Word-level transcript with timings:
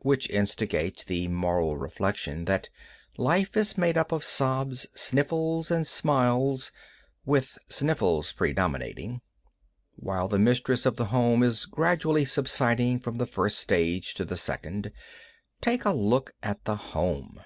Which 0.00 0.30
instigates 0.30 1.04
the 1.04 1.28
moral 1.28 1.76
reflection 1.76 2.46
that 2.46 2.70
life 3.18 3.54
is 3.54 3.76
made 3.76 3.98
up 3.98 4.12
of 4.12 4.24
sobs, 4.24 4.86
sniffles, 4.94 5.70
and 5.70 5.86
smiles, 5.86 6.72
with 7.26 7.58
sniffles 7.68 8.32
predominating. 8.32 9.20
While 9.96 10.26
the 10.28 10.38
mistress 10.38 10.86
of 10.86 10.96
the 10.96 11.04
home 11.12 11.42
is 11.42 11.66
gradually 11.66 12.24
subsiding 12.24 13.00
from 13.00 13.18
the 13.18 13.26
first 13.26 13.58
stage 13.58 14.14
to 14.14 14.24
the 14.24 14.38
second, 14.38 14.90
take 15.60 15.84
a 15.84 15.92
look 15.92 16.30
at 16.42 16.64
the 16.64 16.76
home. 16.76 17.38